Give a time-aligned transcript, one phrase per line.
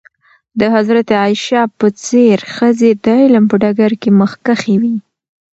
[0.59, 4.95] د حضرت عایشه په څېر ښځې د علم په ډګر کې مخکښې وې.